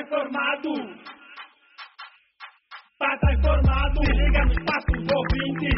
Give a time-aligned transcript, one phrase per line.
[0.00, 0.70] informado.
[3.34, 5.68] Informado, se liga no espaço do ouvinte.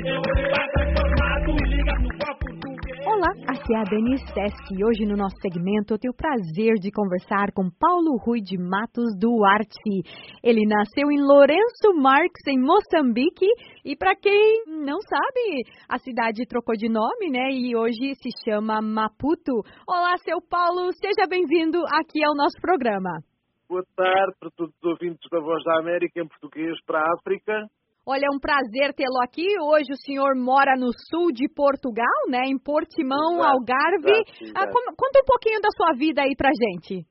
[0.89, 2.75] Informado, se liga no do
[3.07, 6.75] Olá, aqui é a Denise Sesc e hoje no nosso segmento eu tenho o prazer
[6.75, 10.03] de conversar com Paulo Rui de Matos Duarte.
[10.43, 13.49] Ele nasceu em Lourenço Marques, em Moçambique,
[13.85, 17.51] e para quem não sabe, a cidade trocou de nome, né?
[17.51, 19.63] E hoje se chama Maputo.
[19.89, 23.34] Olá, seu Paulo, seja bem-vindo aqui ao nosso programa.
[23.69, 27.67] Boa tarde para todos os ouvintes da Voz da América em português para a África.
[28.07, 29.47] Olha, é um prazer tê-lo aqui.
[29.63, 32.43] Hoje o senhor mora no sul de Portugal, né?
[32.45, 34.11] Em Portimão, Exato, Algarve.
[34.11, 34.59] exato, exato.
[34.61, 37.07] Ah, como- conta um pouquinho da sua vida aí pra gente.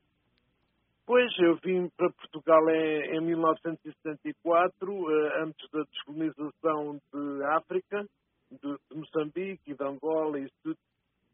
[1.06, 8.04] Pois, eu vim para Portugal em, em 1974, eh, antes da descolonização de África,
[8.50, 8.58] de,
[8.90, 10.78] de Moçambique e de Angola e isso tudo,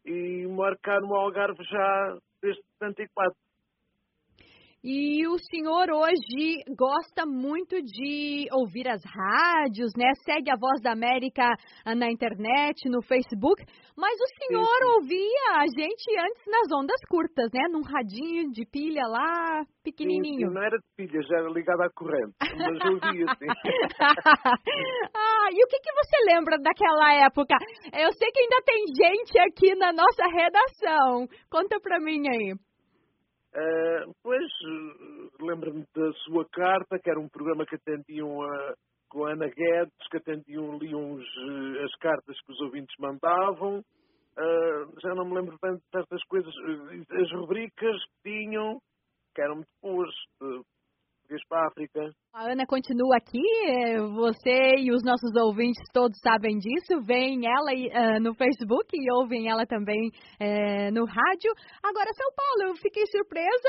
[0.07, 3.33] e moro cá no Algarve já desde 74.
[4.93, 10.11] E o senhor hoje gosta muito de ouvir as rádios, né?
[10.25, 11.47] Segue a Voz da América
[11.85, 13.63] ah, na internet, no Facebook.
[13.97, 14.91] Mas o senhor sim.
[14.97, 17.69] ouvia a gente antes nas ondas curtas, né?
[17.71, 20.49] Num radinho de pilha lá, pequenininho.
[20.49, 23.47] Sim, Não era de pilha, já era ligado à corrente, mas eu via assim.
[25.15, 27.55] ah, e o que, que você lembra daquela época?
[27.95, 31.29] Eu sei que ainda tem gente aqui na nossa redação.
[31.49, 32.70] Conta pra mim aí.
[33.55, 38.75] Eh, pois, eh, lembro-me da sua carta, que era um programa que atendiam a,
[39.09, 43.83] com a Ana Guedes, que atendiam ali uns, eh, as cartas que os ouvintes mandavam.
[44.39, 46.55] Eh, já não me lembro bem de certas coisas.
[46.55, 48.79] Eh, As rubricas que tinham,
[49.35, 50.10] que eram muito boas,
[51.53, 52.13] África.
[52.33, 57.73] A Ana continua aqui, eh, você e os nossos ouvintes todos sabem disso, veem ela
[57.93, 61.53] ah, no Facebook e ouvem ela também eh, no rádio.
[61.83, 63.69] Agora, São Paulo, eu fiquei surpresa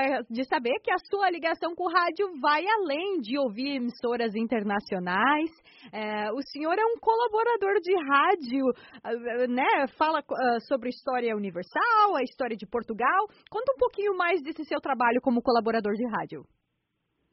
[0.00, 4.34] eh, de saber que a sua ligação com o rádio vai além de ouvir emissoras
[4.34, 5.50] internacionais.
[5.92, 8.64] Eh, o senhor é um colaborador de rádio,
[9.04, 9.86] ah, né?
[9.98, 13.26] Fala ah, sobre história universal, a história de Portugal.
[13.50, 16.42] Conta um pouquinho mais desse seu trabalho como colaborador de rádio.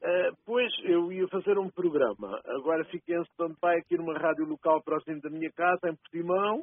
[0.08, 2.40] Eh, pois, eu ia fazer um programa.
[2.46, 6.62] Agora fiquei em stand-by aqui numa rádio local próximo da minha casa, em Portimão.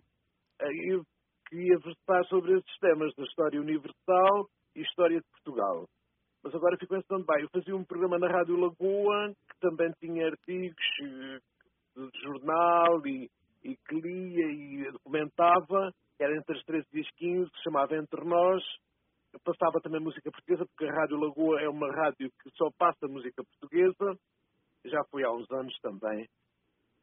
[0.60, 1.02] E eu
[1.48, 5.88] queria versar sobre esses temas da história universal e história de Portugal.
[6.44, 7.42] Mas agora ficou em stand-by.
[7.42, 11.38] Eu fazia um programa na Rádio Lagoa, que também tinha artigos eh,
[11.96, 13.28] de jornal e,
[13.64, 17.96] e que lia e documentava, era entre as 13 e as 15, que se chamava
[17.96, 18.62] Entre Nós.
[19.44, 23.42] Passava também música portuguesa, porque a Rádio Lagoa é uma rádio que só passa música
[23.42, 24.16] portuguesa.
[24.86, 26.26] Já foi há uns anos também.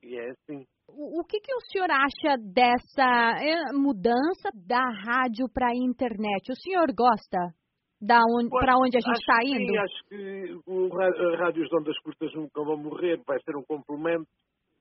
[0.03, 0.65] E é assim.
[0.87, 6.51] O, o que, que o senhor acha dessa eh, mudança da rádio para a internet?
[6.51, 7.53] O senhor gosta
[8.01, 9.71] da onde, para onde a gente está indo?
[9.71, 13.55] Sim, acho que o, ra- as rádios de ondas curtas nunca vão morrer, vai ser
[13.57, 14.27] um complemento.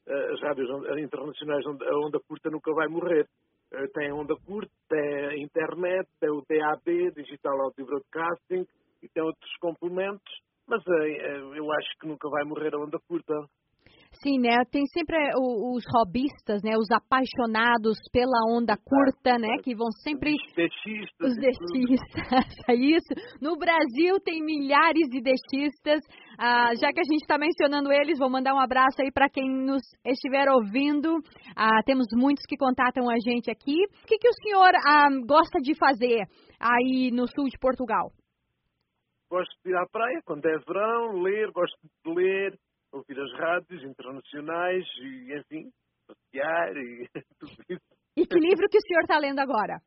[0.07, 3.27] Eh, As rádios on- internacionais, a onda curta nunca vai morrer.
[3.73, 8.65] Eh, Tem a onda curta, tem a internet, tem o DAB, Digital Audio Broadcasting,
[9.03, 10.33] e tem outros complementos,
[10.67, 13.34] mas eh, eh, eu acho que nunca vai morrer a onda curta.
[14.23, 14.65] Sim, né?
[14.73, 16.73] Tem sempre os hobbyistas, né?
[16.79, 19.59] Os apaixonados pela onda curta, né?
[19.62, 21.41] Que vão sempre Os DXistas Os tudo.
[21.45, 23.12] destistas, é isso.
[23.41, 26.00] No Brasil tem milhares de destistas.
[26.41, 29.50] Ah, já que a gente está mencionando eles, vou mandar um abraço aí para quem
[29.50, 31.19] nos estiver ouvindo.
[31.56, 33.75] Ah, temos muitos que contatam a gente aqui.
[34.04, 36.22] O que, que o senhor ah, gosta de fazer
[36.60, 38.12] aí no sul de Portugal?
[39.28, 42.56] Gosto de ir à praia quando é verão, ler, gosto de ler,
[42.93, 45.70] ouvir as rádios internacionais e, enfim,
[46.06, 47.09] passear e
[47.41, 47.84] tudo isso.
[48.16, 49.81] E que livro que o senhor está lendo agora?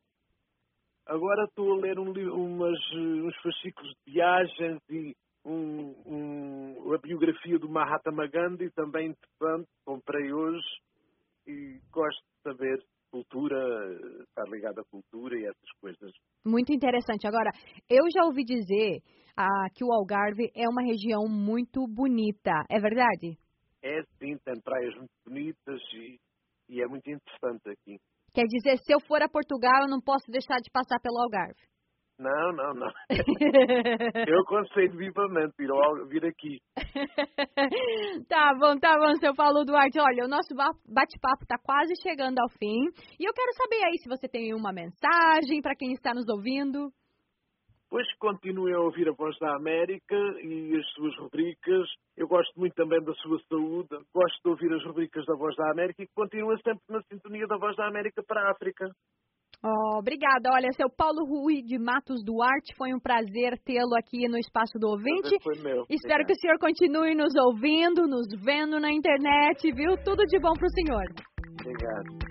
[1.06, 5.14] Agora estou a ler um umas, eh, uns fascículos de viagens e
[5.44, 5.81] um-
[6.94, 10.66] a biografia do Mahatma Gandhi, também interessante, comprei hoje
[11.46, 12.78] e gosto de saber
[13.10, 13.56] cultura,
[14.22, 16.12] estar ligado à cultura e essas coisas.
[16.44, 17.26] Muito interessante.
[17.26, 17.50] Agora,
[17.88, 19.00] eu já ouvi dizer
[19.36, 22.64] ah, que o Algarve é uma região muito bonita.
[22.70, 23.36] É verdade?
[23.82, 26.18] É sim, tem praias muito bonitas e,
[26.68, 27.98] e é muito interessante aqui.
[28.32, 31.60] Quer dizer, se eu for a Portugal, eu não posso deixar de passar pelo Algarve.
[32.22, 32.88] Não, não, não.
[34.28, 36.58] Eu aconselho vivamente vir, ao- vir aqui.
[38.28, 39.98] tá bom, tá bom, seu Paulo Duarte.
[39.98, 42.84] Olha, o nosso ba- bate-papo tá quase chegando ao fim.
[43.18, 46.90] E eu quero saber aí se você tem uma mensagem para quem está nos ouvindo.
[47.90, 51.86] Pois continuem a ouvir a Voz da América e as suas rubricas.
[52.16, 53.88] Eu gosto muito também da sua saúde.
[54.14, 57.46] Gosto de ouvir as rubricas da Voz da América e que continuem sempre na sintonia
[57.48, 58.88] da Voz da América para a África.
[59.64, 60.50] Oh, obrigada.
[60.52, 64.88] Olha, seu Paulo Rui de Matos Duarte, foi um prazer tê-lo aqui no Espaço do
[64.88, 65.36] Ouvinte.
[65.42, 65.84] Foi meu.
[65.88, 69.96] Espero que o senhor continue nos ouvindo, nos vendo na internet, viu?
[70.04, 71.04] Tudo de bom para o senhor.
[71.60, 72.22] Obrigado.